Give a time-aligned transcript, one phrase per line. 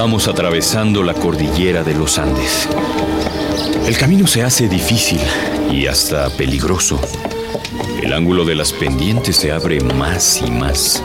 [0.00, 2.66] Estamos atravesando la cordillera de los Andes.
[3.86, 5.20] El camino se hace difícil
[5.70, 6.98] y hasta peligroso.
[8.02, 11.02] El ángulo de las pendientes se abre más y más.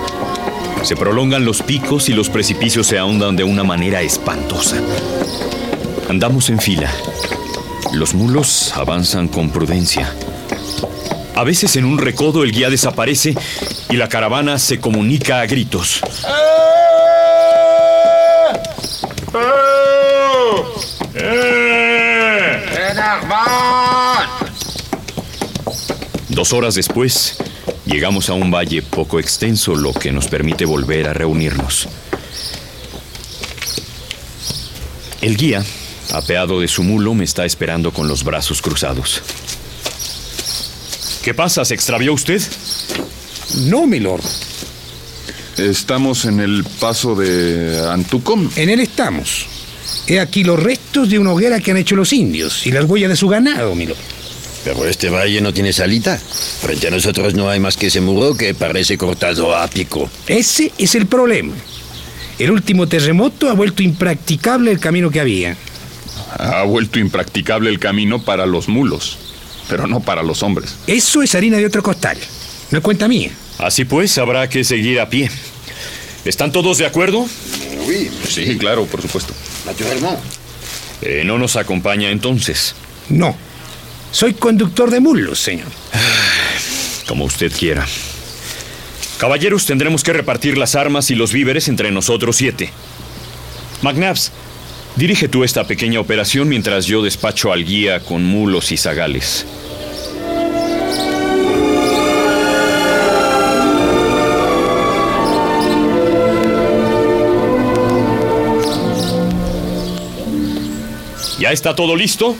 [0.83, 4.77] Se prolongan los picos y los precipicios se ahondan de una manera espantosa.
[6.07, 6.89] Andamos en fila.
[7.91, 10.15] Los mulos avanzan con prudencia.
[11.35, 13.35] A veces en un recodo el guía desaparece
[13.89, 15.99] y la caravana se comunica a gritos.
[26.29, 27.37] Dos horas después,
[27.85, 31.87] llegamos a un valle poco extenso, lo que nos permite volver a reunirnos.
[35.21, 35.63] El guía,
[36.13, 39.23] apeado de su mulo, me está esperando con los brazos cruzados.
[41.23, 41.63] ¿Qué pasa?
[41.65, 42.41] ¿Se extravió usted?
[43.61, 44.21] No, milord.
[45.57, 48.49] Estamos en el paso de Antucom.
[48.55, 49.47] En él estamos.
[50.07, 53.09] He aquí los restos de una hoguera que han hecho los indios y las huellas
[53.09, 53.97] de su ganado, milord.
[54.63, 56.17] Pero este valle no tiene salita.
[56.17, 60.09] Frente a nosotros no hay más que ese muro que parece cortado a pico.
[60.27, 61.53] Ese es el problema.
[62.37, 65.55] El último terremoto ha vuelto impracticable el camino que había.
[66.37, 69.17] Ha vuelto impracticable el camino para los mulos,
[69.69, 70.75] pero no para los hombres.
[70.87, 72.17] Eso es harina de otro costal.
[72.71, 73.31] No es cuenta mía.
[73.57, 75.29] Así pues, habrá que seguir a pie.
[76.25, 77.27] ¿Están todos de acuerdo?
[78.27, 79.33] Sí, claro, por supuesto.
[81.03, 82.73] Eh, ¿No nos acompaña entonces?
[83.09, 83.37] No.
[84.11, 85.67] Soy conductor de mulos, señor.
[87.07, 87.85] Como usted quiera.
[89.19, 92.71] Caballeros, tendremos que repartir las armas y los víveres entre nosotros siete.
[93.83, 94.31] McNabbs,
[94.95, 99.45] dirige tú esta pequeña operación mientras yo despacho al guía con mulos y zagales.
[111.45, 112.35] ¿Ya está todo listo?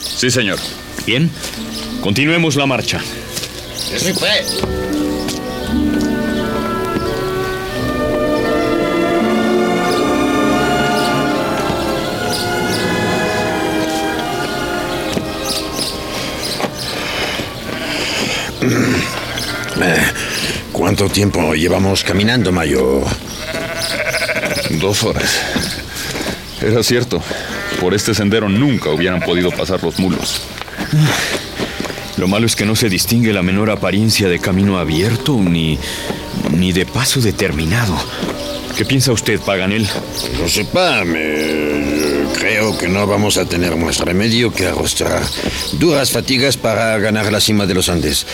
[0.00, 0.60] Sí, señor.
[1.04, 1.28] Bien,
[2.00, 3.00] continuemos la marcha.
[19.82, 20.04] Eh,
[20.70, 23.02] ¿Cuánto tiempo llevamos caminando, Mayo?
[24.78, 25.40] Dos horas.
[26.62, 27.20] Era cierto.
[27.80, 30.42] Por este sendero nunca hubieran podido pasar los mulos.
[32.16, 35.78] Lo malo es que no se distingue la menor apariencia de camino abierto ni,
[36.50, 37.96] ni de paso determinado.
[38.76, 39.86] ¿Qué piensa usted, Paganel?
[40.38, 42.26] No sepa, me...
[42.38, 45.22] creo que no vamos a tener más remedio que arrostrar
[45.78, 48.26] duras fatigas para ganar la cima de los Andes,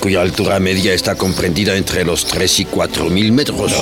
[0.00, 3.72] cuya altura media está comprendida entre los 3 y 4 mil metros.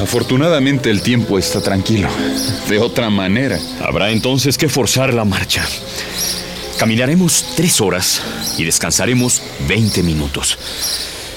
[0.00, 2.08] Afortunadamente el tiempo está tranquilo.
[2.68, 3.58] De otra manera.
[3.80, 5.64] Habrá entonces que forzar la marcha.
[6.78, 8.22] Caminaremos tres horas
[8.58, 10.58] y descansaremos 20 minutos.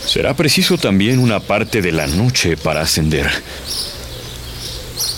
[0.06, 3.30] Será preciso también una parte de la noche para ascender.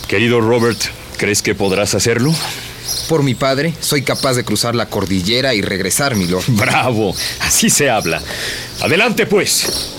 [0.07, 0.79] Querido Robert,
[1.17, 2.33] ¿crees que podrás hacerlo?
[3.07, 6.45] Por mi padre, soy capaz de cruzar la cordillera y regresar, milord.
[6.47, 8.21] Bravo, así se habla.
[8.81, 9.96] Adelante, pues.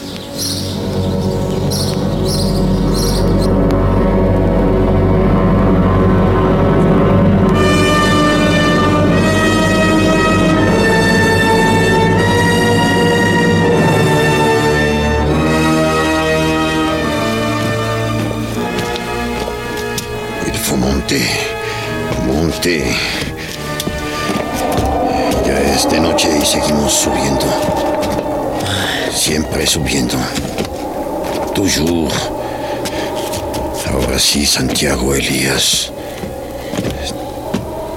[33.87, 35.93] Ahora sí, Santiago Elías.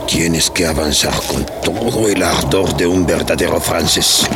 [0.07, 4.27] Tienes que avanzar con todo el ardor de un verdadero francés.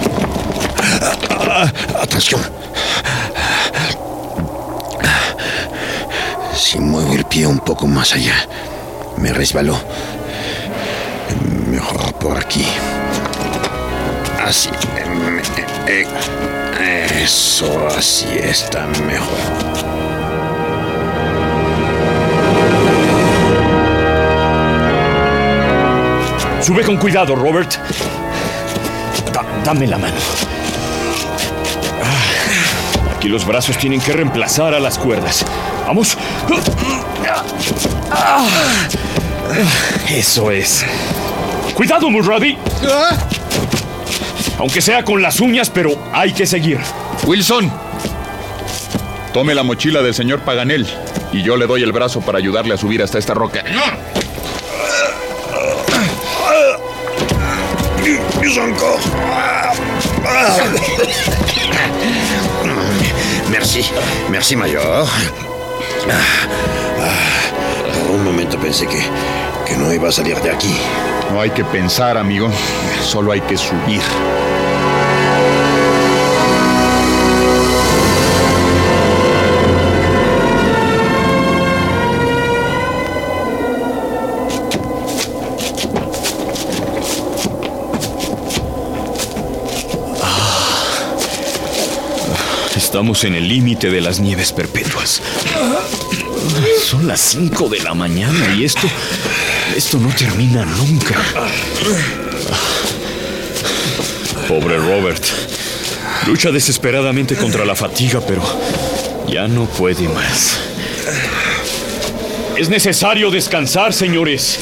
[2.02, 2.42] Atención.
[6.56, 8.48] Si muevo el pie un poco más allá,
[9.18, 9.78] me resbaló.
[11.68, 12.66] Mejor por aquí.
[14.44, 14.70] Así.
[17.16, 19.40] Eso, así está mejor.
[26.62, 27.76] Sube con cuidado, Robert.
[29.32, 30.16] Da- dame la mano.
[32.04, 35.46] Ah, Aquí los brazos tienen que reemplazar a las cuerdas.
[35.86, 36.18] Vamos.
[38.12, 38.46] Ah,
[40.10, 40.84] Eso es.
[41.76, 42.58] Cuidado, Mulrady.
[44.58, 46.80] Aunque sea con las uñas, pero hay que seguir.
[47.26, 47.72] Wilson,
[49.34, 50.86] tome la mochila del señor Paganel
[51.32, 53.64] y yo le doy el brazo para ayudarle a subir hasta esta roca.
[63.50, 63.86] Merci,
[64.30, 65.08] merci, mayor.
[68.04, 69.02] Por un momento pensé que,
[69.66, 70.76] que no iba a salir de aquí.
[71.32, 72.52] No hay que pensar, amigo.
[73.02, 74.02] Solo hay que subir.
[93.06, 95.22] Estamos en el límite de las nieves perpetuas.
[96.84, 98.90] Son las 5 de la mañana y esto.
[99.76, 101.14] Esto no termina nunca.
[104.48, 105.24] Pobre Robert.
[106.26, 108.42] Lucha desesperadamente contra la fatiga, pero
[109.28, 110.58] ya no puede más.
[112.58, 114.62] Es necesario descansar, señores.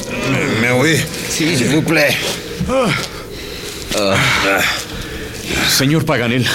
[0.60, 2.14] Me oui, s'il vous plaît.
[5.70, 6.46] Señor Paganel,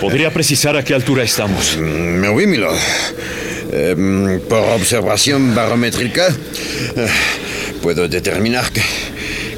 [0.00, 1.76] ¿podría precisar a qué altura estamos?
[1.78, 2.78] Me oui, milord.
[3.72, 7.08] Em, por observación barométrica, eh,
[7.82, 8.82] puedo determinar que,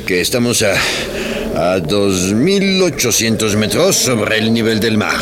[0.06, 5.16] que estamos a, a 2.800 metros sobre el nivel del mar.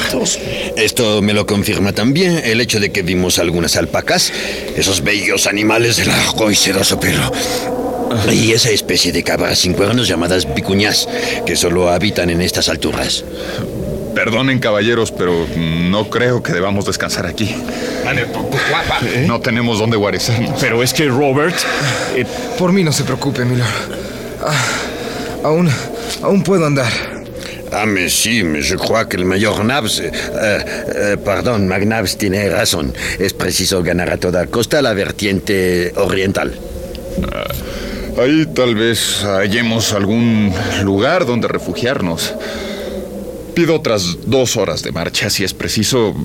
[0.77, 4.33] Esto me lo confirma también el hecho de que vimos algunas alpacas,
[4.77, 7.31] esos bellos animales de largo y sedoso pelo.
[8.33, 11.09] Y esa especie de cabras sin cuernos llamadas vicuñas,
[11.47, 13.25] que solo habitan en estas alturas.
[14.15, 17.55] Perdonen, caballeros, pero no creo que debamos descansar aquí.
[19.27, 20.61] No tenemos dónde guarecernos.
[20.61, 21.55] Pero es que Robert...
[22.17, 22.27] eh,
[22.59, 23.69] Por mí no se preocupe, Milord.
[24.45, 25.69] Ah, aún,
[26.23, 26.91] aún puedo andar.
[27.73, 32.49] Ah, mais si, mais je crois que el mayor Nabs, eh, eh, perdón, McNabs tiene
[32.51, 32.93] razón.
[33.21, 36.53] Es preciso ganar a toda costa la vertiente oriental.
[38.21, 40.53] Ahí tal vez hallemos algún
[40.83, 42.35] lugar donde refugiarnos.
[43.61, 45.29] Pido otras dos horas de marcha.
[45.29, 46.17] Si es preciso,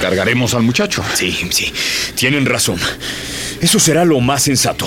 [0.00, 1.02] cargaremos al muchacho.
[1.14, 1.72] Sí, sí,
[2.14, 2.78] tienen razón.
[3.60, 4.86] Eso será lo más sensato.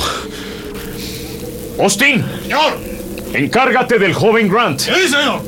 [1.78, 2.24] Austin.
[2.44, 2.80] Señor.
[3.34, 4.80] Encárgate del joven Grant.
[4.80, 5.42] Sí, señor.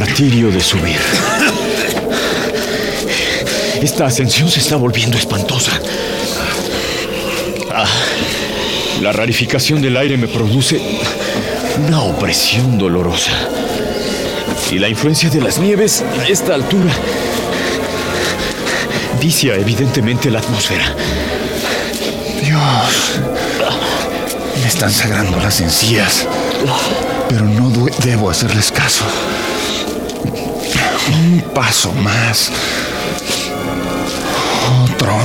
[0.00, 0.98] Martirio de subir.
[3.80, 5.72] Esta ascensión se está volviendo espantosa.
[7.72, 7.86] Ah,
[9.00, 10.78] la rarificación del aire me produce
[11.86, 13.32] una opresión dolorosa.
[14.70, 16.92] Y la influencia de las nieves a esta altura
[19.18, 20.94] vicia evidentemente la atmósfera.
[22.44, 23.20] Dios.
[24.60, 26.26] Me están sangrando las encías.
[27.30, 27.70] Pero no
[28.04, 29.06] debo hacerles caso.
[31.12, 32.50] Un paso más.
[34.82, 35.16] Otro.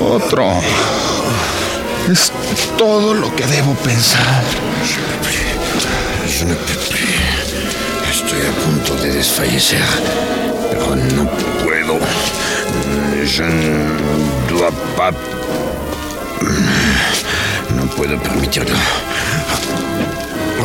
[0.00, 0.60] Otro.
[2.10, 2.32] Es
[2.76, 4.42] todo lo que debo pensar.
[8.10, 9.84] Estoy a punto de desfallecer,
[10.70, 11.30] pero no
[11.64, 11.98] puedo.
[17.76, 18.76] No puedo permitirlo.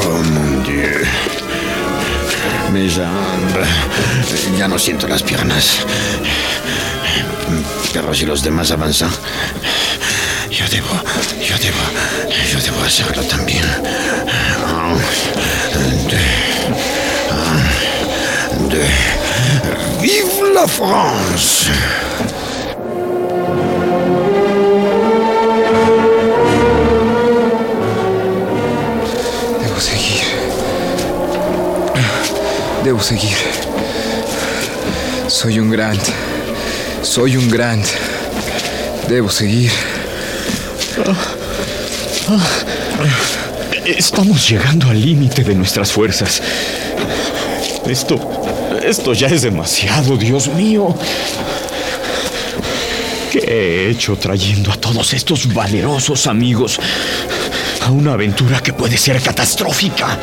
[0.01, 1.38] Oh, mon Dieu.
[2.71, 3.67] Mes jambes.
[4.57, 5.79] Ya no siento las piernas.
[7.93, 9.09] Pero si los demás avanzan,
[10.51, 10.87] yo debo,
[11.41, 11.77] Yo debo,
[12.51, 13.63] yo debo hacerlo también.
[18.69, 18.87] De, de,
[20.01, 21.71] ¡Vive la France!
[32.99, 33.37] Debo seguir.
[35.29, 36.01] Soy un Grant.
[37.01, 37.85] Soy un Grant.
[39.07, 39.71] Debo seguir.
[43.85, 46.41] Estamos llegando al límite de nuestras fuerzas.
[47.87, 48.19] Esto.
[48.83, 50.93] Esto ya es demasiado, Dios mío.
[53.31, 56.77] ¿Qué he hecho trayendo a todos estos valerosos amigos
[57.79, 60.19] a una aventura que puede ser catastrófica?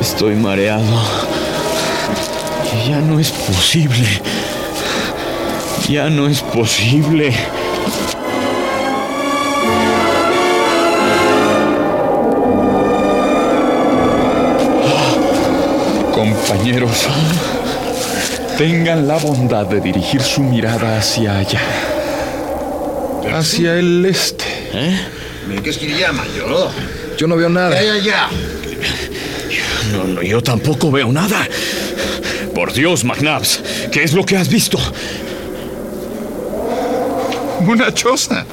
[0.00, 1.02] Estoy mareado.
[2.88, 4.06] Ya no es posible.
[5.88, 7.34] Ya no es posible.
[16.14, 17.08] Compañeros,
[18.56, 21.60] tengan la bondad de dirigir su mirada hacia allá.
[23.32, 24.44] Hacia el este.
[25.62, 26.70] ¿Qué es que le llama, yo?
[27.16, 27.76] Yo no veo nada.
[27.78, 28.28] ¡Allá, allá!
[29.92, 31.46] No, no, yo tampoco veo nada.
[32.54, 34.78] Por Dios, McNabbs, ¿qué es lo que has visto?
[37.60, 38.44] Una choza.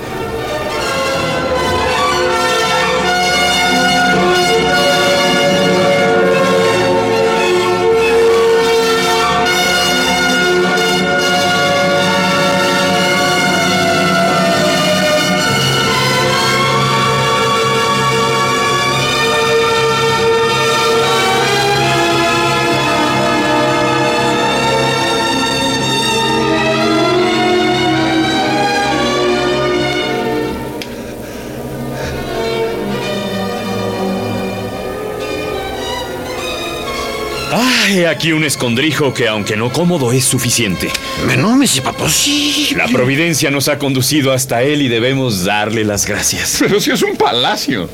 [38.19, 40.89] Aquí un escondrijo que, aunque no cómodo, es suficiente.
[41.25, 42.83] Mais c'est pas possible.
[42.83, 46.57] La providencia nos ha conducido hasta él y debemos darle las gracias.
[46.59, 47.89] Pero si es un palacio.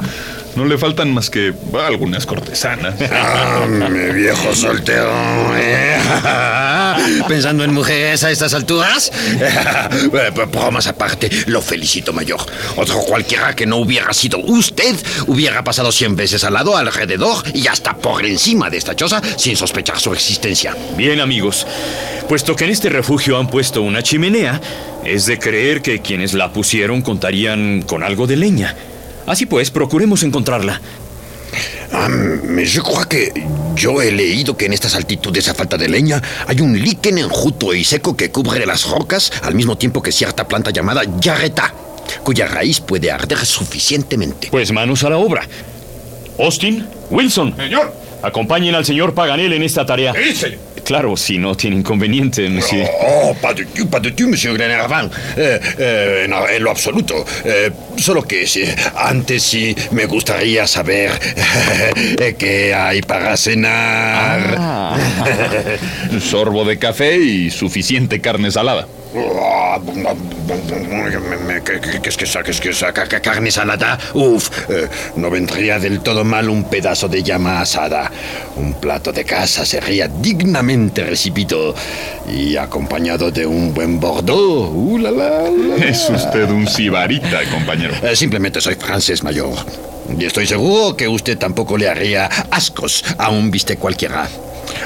[0.56, 1.54] No le faltan más que
[1.88, 2.96] algunas cortesanas.
[3.18, 5.12] Ah, mi viejo soltero.
[5.56, 5.98] ¿eh?
[7.28, 9.12] Pensando en mujeres a estas alturas.
[10.16, 12.40] Eh, Bromas aparte, lo felicito, mayor.
[12.76, 14.96] Otro cualquiera que no hubiera sido usted
[15.28, 19.56] hubiera pasado cien veces al lado, alrededor y hasta por encima de esta choza sin
[19.58, 20.76] sospechar su existencia.
[20.96, 21.68] Bien, amigos,
[22.28, 24.62] puesto que en este refugio han puesto una chimenea,
[25.04, 28.76] es de creer que quienes la pusieron contarían con algo de leña.
[29.26, 30.80] Así pues, procuremos encontrarla.
[31.92, 32.10] Ah,
[32.58, 33.32] je crois que
[33.76, 37.74] yo he leído que en estas altitudes a falta de leña hay un líquen enjuto
[37.74, 41.74] y seco que cubre las rocas al mismo tiempo que cierta planta llamada yareta,
[42.24, 44.50] cuya raíz puede arder suficientemente.
[44.52, 45.48] Pues manos a la obra.
[46.40, 47.56] Austin, Wilson.
[47.56, 47.94] Señor.
[48.22, 50.14] Acompañen al señor Paganel en esta tarea.
[50.86, 52.88] Claro, si no tiene inconveniente, monsieur.
[53.02, 55.10] Oh, pas de tout, pas de tout, monsieur Glenarvan.
[55.36, 57.26] Eh, eh, no, en lo absoluto.
[57.44, 58.64] Eh, solo que sí,
[58.96, 61.10] antes sí me gustaría saber
[62.38, 64.56] qué hay para cenar.
[64.60, 64.98] Ah.
[66.12, 68.88] Un sorbo de café y suficiente carne salada.
[69.16, 69.55] Ah,
[72.02, 73.98] ¿Qué es que esa, qué es que carne salada?
[74.14, 78.12] Uf, eh, no vendría del todo mal un pedazo de llama asada.
[78.56, 81.74] Un plato de casa sería dignamente recibido
[82.32, 84.72] y acompañado de un buen bordeaux.
[84.74, 85.84] Uh, uh.
[85.84, 87.94] Es usted un sibarita, compañero.
[88.04, 89.56] Eh, simplemente soy francés mayor.
[90.18, 94.28] Y estoy seguro que usted tampoco le haría ascos a un bistec cualquiera.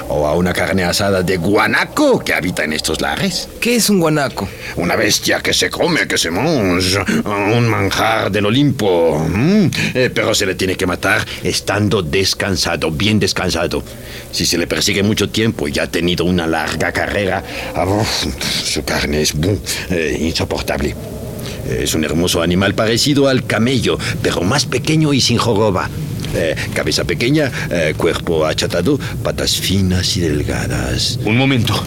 [0.10, 3.48] O a una carne asada de guanaco que habita en estos lares.
[3.62, 4.50] ¿Qué es un guanaco?
[4.75, 6.98] Una bestia que se come, que se mange.
[7.25, 9.20] Un manjar del Olimpo.
[9.20, 13.84] Mm, eh, pero se le tiene que matar estando descansado, bien descansado.
[14.32, 17.44] Si se le persigue mucho tiempo y ha tenido una larga carrera,
[17.75, 17.86] ah,
[18.63, 19.34] su carne es
[19.92, 20.96] eh, insoportable.
[21.70, 25.89] Es un hermoso animal parecido al camello, pero más pequeño y sin joroba.
[26.36, 31.19] Eh, cabeza pequeña, eh, cuerpo achatado, patas finas y delgadas.
[31.25, 31.83] Un momento.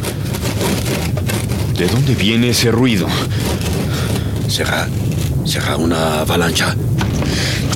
[1.78, 3.06] ¿De dónde viene ese ruido?
[4.49, 4.88] ¿Será,
[5.44, 6.75] será una avalancha?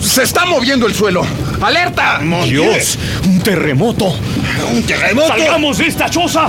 [0.02, 1.24] ¡Se está moviendo el suelo!
[1.60, 2.20] ¡Alerta!
[2.44, 2.98] ¡Dios!
[3.24, 4.14] ¡Un terremoto!
[4.72, 5.28] ¡Un terremoto!
[5.28, 6.48] ¡Salgamos de esta choza!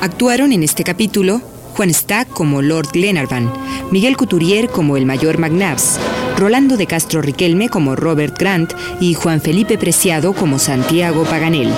[0.00, 1.42] Actuaron en este capítulo
[1.74, 3.52] Juan Stack como Lord Glenarvan,
[3.90, 5.98] Miguel Couturier como el mayor McNabbs,
[6.38, 11.70] Rolando de Castro Riquelme como Robert Grant y Juan Felipe Preciado como Santiago Paganel.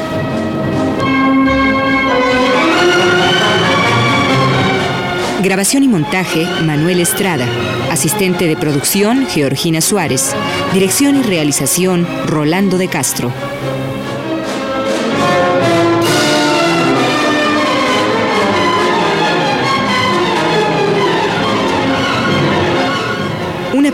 [5.43, 7.47] Grabación y montaje, Manuel Estrada.
[7.91, 10.33] Asistente de producción, Georgina Suárez.
[10.73, 13.33] Dirección y realización, Rolando de Castro.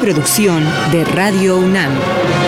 [0.09, 2.48] Producción de Radio UNAM.